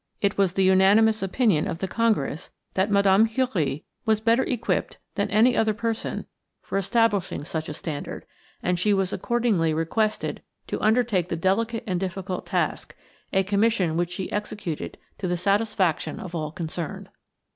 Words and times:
It 0.19 0.35
was 0.35 0.53
the 0.53 0.63
unanimous 0.63 1.21
opinion 1.21 1.67
of 1.67 1.77
the 1.77 1.87
congress 1.87 2.49
that 2.73 2.89
Mme. 2.89 3.25
Curie 3.27 3.83
was 4.03 4.19
better 4.19 4.41
equipped 4.43 4.97
than 5.13 5.29
any 5.29 5.55
other 5.55 5.75
person 5.75 6.25
for 6.63 6.79
establishing 6.79 7.43
such 7.45 7.69
a 7.69 7.73
standard; 7.75 8.25
and 8.63 8.79
she 8.79 8.95
was 8.95 9.13
accordingly 9.13 9.75
requested 9.75 10.41
to 10.65 10.81
undertake 10.81 11.29
the 11.29 11.35
delicate 11.37 11.83
and 11.85 11.99
difficult 11.99 12.47
task 12.47 12.95
a 13.31 13.43
commission 13.43 13.95
which 13.95 14.13
she 14.13 14.31
executed 14.31 14.97
to 15.19 15.27
the 15.27 15.37
satisfaction 15.37 16.19
of 16.19 16.33
all 16.33 16.51
concerned. 16.51 17.09